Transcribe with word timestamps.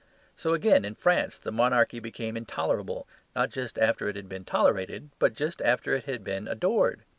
So, 0.35 0.55
again, 0.55 0.83
in 0.83 0.95
France 0.95 1.37
the 1.37 1.51
monarchy 1.51 1.99
became 1.99 2.35
intolerable, 2.35 3.07
not 3.35 3.51
just 3.51 3.77
after 3.77 4.09
it 4.09 4.15
had 4.15 4.27
been 4.27 4.45
tolerated, 4.45 5.11
but 5.19 5.35
just 5.35 5.61
after 5.61 5.93
it 5.93 6.05
had 6.05 6.23
been 6.23 6.47
adored. 6.47 7.03